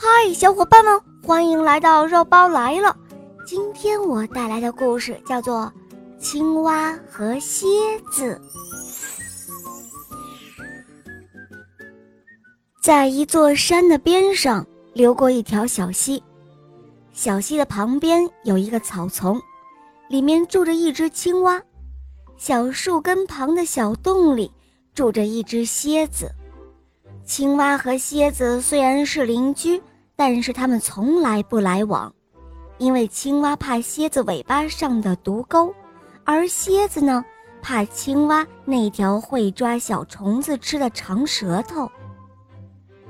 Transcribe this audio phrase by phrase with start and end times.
[0.00, 2.96] 嗨，小伙伴们，欢迎来到肉包来了。
[3.44, 5.72] 今天我带来的故事叫做
[6.22, 7.66] 《青蛙和蝎
[8.08, 8.40] 子》。
[12.80, 16.22] 在一座山的边上流过一条小溪，
[17.12, 19.42] 小溪的旁边有一个草丛，
[20.08, 21.60] 里面住着一只青蛙。
[22.36, 24.48] 小树根旁的小洞里
[24.94, 26.30] 住着一只蝎子。
[27.24, 29.82] 青蛙和蝎子虽然是邻居，
[30.20, 32.12] 但是它们从来不来往，
[32.78, 35.72] 因为青蛙怕蝎子尾巴上的毒钩，
[36.24, 37.24] 而蝎子呢，
[37.62, 41.88] 怕青蛙那条会抓小虫子吃的长舌头。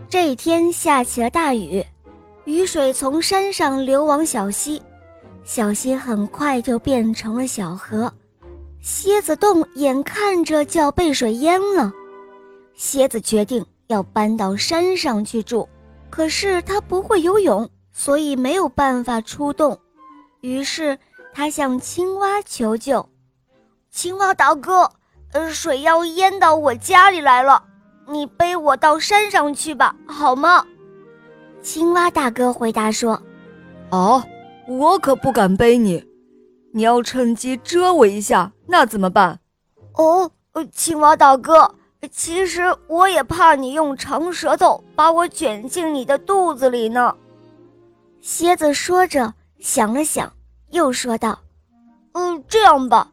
[0.07, 1.83] 这一天下起了大雨，
[2.45, 4.83] 雨水从山上流往小溪，
[5.45, 8.13] 小溪很快就变成了小河，
[8.83, 11.91] 蝎子洞眼看着就要被水淹了，
[12.75, 13.65] 蝎子决定。
[13.89, 15.67] 要搬到山上去住，
[16.11, 19.79] 可是他不会游泳，所以没有办法出洞。
[20.41, 20.99] 于是
[21.33, 23.09] 他向青蛙求救
[23.91, 24.91] ：“青蛙大哥，
[25.33, 27.63] 呃，水要淹到我家里来了，
[28.07, 30.65] 你背我到山上去吧，好吗？”
[31.63, 33.21] 青蛙大哥回答说
[33.91, 34.23] ：“哦，
[34.67, 36.05] 我可不敢背你，
[36.73, 39.41] 你要趁机蛰我一下，那怎么办
[39.95, 40.31] ？”“哦，
[40.73, 41.75] 青蛙大哥。”
[42.13, 47.15] 其实我也怕你用长舌头把我卷进你的肚子里呢。
[48.21, 50.33] 蝎子说着，想了想，
[50.71, 51.39] 又说道
[52.15, 53.11] ：“嗯，这样吧，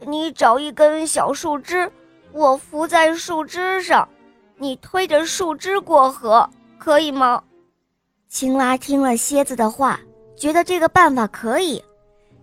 [0.00, 1.90] 你找一根小树枝，
[2.32, 4.08] 我伏在树枝上，
[4.56, 7.42] 你推着树枝过河，可以吗？”
[8.28, 10.00] 青蛙听了蝎子的话，
[10.36, 11.82] 觉得这个办法可以，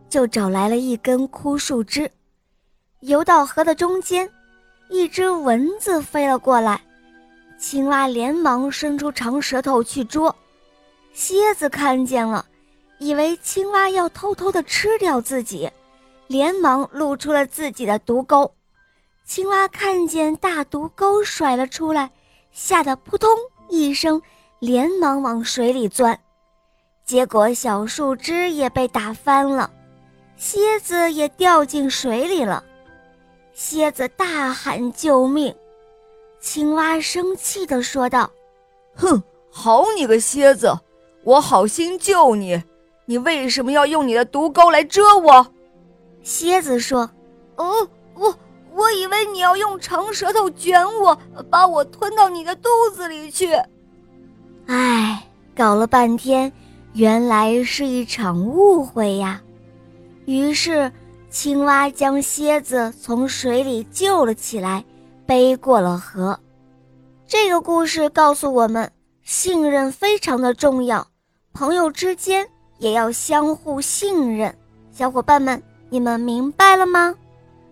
[0.09, 2.09] 就找来了一根枯树枝，
[3.01, 4.29] 游到河的中间。
[4.91, 6.81] 一只蚊子飞了过来，
[7.57, 10.35] 青蛙连忙伸出长舌头去捉。
[11.13, 12.45] 蝎子看见了，
[12.99, 15.71] 以为青蛙要偷偷的吃掉自己，
[16.27, 18.53] 连忙露出了自己的毒钩。
[19.23, 22.11] 青蛙看见大毒钩甩了出来，
[22.51, 23.29] 吓得扑通
[23.69, 24.21] 一声，
[24.59, 26.19] 连忙往水里钻。
[27.05, 29.71] 结果小树枝也被打翻了，
[30.35, 32.61] 蝎子也掉进水里了。
[33.53, 35.53] 蝎子大喊救命，
[36.39, 38.31] 青蛙生气地说道
[38.95, 40.73] ：“哼，好你个蝎子，
[41.23, 42.63] 我好心救你，
[43.05, 45.45] 你为什么要用你的毒钩来蛰我？”
[46.23, 47.09] 蝎子说
[47.57, 48.33] ：“哦，我
[48.73, 51.17] 我以为你要用长舌头卷我，
[51.49, 53.51] 把我吞到你的肚子里去。”
[54.67, 56.51] 哎，搞了半天，
[56.93, 59.41] 原来是一场误会呀。
[60.25, 60.91] 于是。
[61.31, 64.83] 青蛙将蝎子从水里救了起来，
[65.25, 66.37] 背过了河。
[67.25, 68.91] 这个故事告诉我们，
[69.23, 71.07] 信任非常的重要，
[71.53, 72.45] 朋友之间
[72.79, 74.53] 也要相互信任。
[74.91, 77.15] 小伙伴们，你们明白了吗？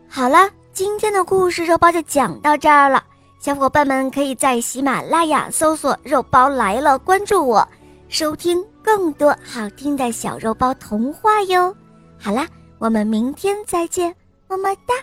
[0.07, 3.03] 好了，今天的故事肉包就讲到这儿了。
[3.41, 7.67] 小伙伴们可以在喜马拉雅搜索“肉包来了”，关注我，
[8.07, 11.75] 收听更多好听的小肉包童话哟。
[12.17, 12.47] 好啦。
[12.79, 14.15] 我们明天再见，
[14.47, 14.95] 么么哒。